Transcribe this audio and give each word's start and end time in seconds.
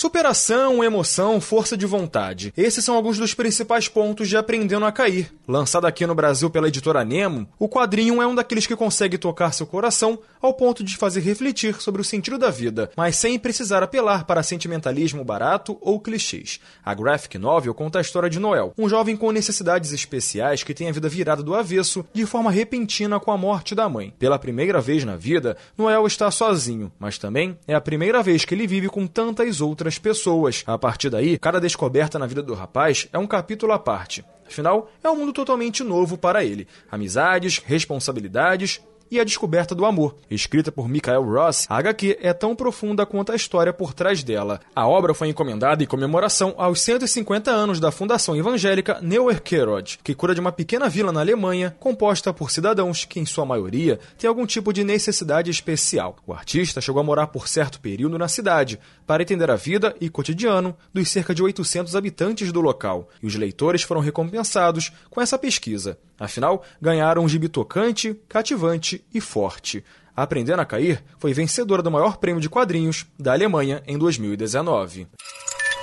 Superação, 0.00 0.82
emoção, 0.82 1.42
força 1.42 1.76
de 1.76 1.84
vontade. 1.84 2.54
Esses 2.56 2.82
são 2.82 2.96
alguns 2.96 3.18
dos 3.18 3.34
principais 3.34 3.86
pontos 3.86 4.30
de 4.30 4.34
Aprendendo 4.34 4.86
a 4.86 4.90
Cair. 4.90 5.30
Lançado 5.46 5.86
aqui 5.86 6.06
no 6.06 6.14
Brasil 6.14 6.48
pela 6.48 6.68
editora 6.68 7.04
Nemo, 7.04 7.46
o 7.58 7.68
quadrinho 7.68 8.22
é 8.22 8.26
um 8.26 8.34
daqueles 8.34 8.66
que 8.66 8.74
consegue 8.74 9.18
tocar 9.18 9.52
seu 9.52 9.66
coração 9.66 10.18
ao 10.40 10.54
ponto 10.54 10.82
de 10.82 10.96
fazer 10.96 11.20
refletir 11.20 11.82
sobre 11.82 12.00
o 12.00 12.04
sentido 12.04 12.38
da 12.38 12.48
vida, 12.48 12.90
mas 12.96 13.16
sem 13.16 13.38
precisar 13.38 13.82
apelar 13.82 14.24
para 14.24 14.42
sentimentalismo 14.42 15.22
barato 15.22 15.76
ou 15.82 16.00
clichês. 16.00 16.60
A 16.82 16.94
graphic 16.94 17.36
novel 17.36 17.74
conta 17.74 17.98
a 17.98 18.00
história 18.00 18.30
de 18.30 18.40
Noel, 18.40 18.72
um 18.78 18.88
jovem 18.88 19.18
com 19.18 19.30
necessidades 19.30 19.92
especiais 19.92 20.62
que 20.62 20.72
tem 20.72 20.88
a 20.88 20.92
vida 20.92 21.10
virada 21.10 21.42
do 21.42 21.54
avesso 21.54 22.06
de 22.14 22.24
forma 22.24 22.50
repentina 22.50 23.20
com 23.20 23.32
a 23.32 23.36
morte 23.36 23.74
da 23.74 23.86
mãe. 23.86 24.14
Pela 24.18 24.38
primeira 24.38 24.80
vez 24.80 25.04
na 25.04 25.16
vida, 25.16 25.58
Noel 25.76 26.06
está 26.06 26.30
sozinho, 26.30 26.90
mas 26.98 27.18
também 27.18 27.58
é 27.68 27.74
a 27.74 27.80
primeira 27.82 28.22
vez 28.22 28.46
que 28.46 28.54
ele 28.54 28.66
vive 28.66 28.88
com 28.88 29.06
tantas 29.06 29.60
outras 29.60 29.89
outras 29.90 29.98
pessoas. 29.98 30.62
A 30.66 30.78
partir 30.78 31.10
daí, 31.10 31.38
cada 31.38 31.60
descoberta 31.60 32.18
na 32.18 32.26
vida 32.26 32.42
do 32.42 32.54
rapaz 32.54 33.08
é 33.12 33.18
um 33.18 33.26
capítulo 33.26 33.72
à 33.72 33.78
parte. 33.78 34.24
Afinal, 34.46 34.90
é 35.02 35.10
um 35.10 35.16
mundo 35.16 35.32
totalmente 35.32 35.82
novo 35.82 36.16
para 36.16 36.44
ele. 36.44 36.66
Amizades, 36.90 37.58
responsabilidades 37.64 38.80
e 39.10 39.18
a 39.18 39.24
descoberta 39.24 39.74
do 39.74 39.84
amor. 39.84 40.16
Escrita 40.30 40.70
por 40.70 40.88
Michael 40.88 41.24
Ross, 41.24 41.66
a 41.68 41.76
HQ 41.78 42.18
é 42.20 42.32
tão 42.32 42.54
profunda 42.54 43.04
quanto 43.04 43.32
a 43.32 43.36
história 43.36 43.72
por 43.72 43.92
trás 43.92 44.22
dela. 44.22 44.60
A 44.74 44.86
obra 44.86 45.12
foi 45.12 45.28
encomendada 45.28 45.82
em 45.82 45.86
comemoração 45.86 46.54
aos 46.56 46.80
150 46.80 47.50
anos 47.50 47.80
da 47.80 47.90
fundação 47.90 48.36
evangélica 48.36 49.00
Neuerkerod, 49.02 49.98
que 50.04 50.14
cura 50.14 50.34
de 50.34 50.40
uma 50.40 50.52
pequena 50.52 50.88
vila 50.88 51.10
na 51.10 51.20
Alemanha, 51.20 51.74
composta 51.80 52.32
por 52.32 52.50
cidadãos 52.50 53.04
que, 53.04 53.18
em 53.18 53.26
sua 53.26 53.44
maioria, 53.44 53.98
têm 54.18 54.28
algum 54.28 54.46
tipo 54.46 54.72
de 54.72 54.84
necessidade 54.84 55.50
especial. 55.50 56.16
O 56.26 56.32
artista 56.32 56.80
chegou 56.80 57.00
a 57.00 57.04
morar 57.04 57.26
por 57.28 57.48
certo 57.48 57.80
período 57.80 58.18
na 58.18 58.28
cidade, 58.28 58.78
para 59.06 59.22
entender 59.22 59.50
a 59.50 59.56
vida 59.56 59.94
e 60.00 60.08
cotidiano 60.08 60.76
dos 60.92 61.08
cerca 61.10 61.34
de 61.34 61.42
800 61.42 61.96
habitantes 61.96 62.52
do 62.52 62.60
local, 62.60 63.08
e 63.22 63.26
os 63.26 63.34
leitores 63.34 63.82
foram 63.82 64.00
recompensados 64.00 64.92
com 65.10 65.20
essa 65.20 65.38
pesquisa. 65.38 65.98
Afinal, 66.18 66.62
ganharam 66.80 67.24
um 67.24 67.28
gibi 67.28 67.48
tocante, 67.48 68.14
cativante 68.28 68.99
e 69.12 69.20
forte. 69.20 69.84
Aprendendo 70.14 70.60
a 70.60 70.64
Cair 70.64 71.02
foi 71.18 71.32
vencedora 71.32 71.82
do 71.82 71.90
maior 71.90 72.16
prêmio 72.16 72.40
de 72.40 72.48
quadrinhos 72.48 73.06
da 73.18 73.32
Alemanha 73.32 73.82
em 73.86 73.96
2019. 73.96 75.06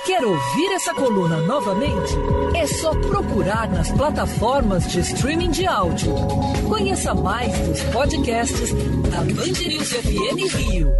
Quer 0.06 0.24
ouvir 0.24 0.72
essa 0.72 0.94
coluna 0.94 1.36
novamente? 1.42 2.14
É 2.54 2.66
só 2.66 2.94
procurar 2.94 3.68
nas 3.68 3.92
plataformas 3.92 4.90
de 4.90 5.00
streaming 5.00 5.50
de 5.50 5.66
áudio. 5.66 6.14
Conheça 6.66 7.14
mais 7.14 7.52
dos 7.58 7.82
podcasts 7.92 8.72
da 9.10 9.18
Band 9.18 9.68
News 9.68 9.92
FM 9.92 10.54
Rio. 10.54 10.92